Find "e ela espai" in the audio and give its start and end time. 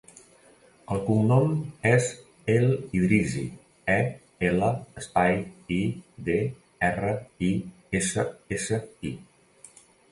3.97-5.39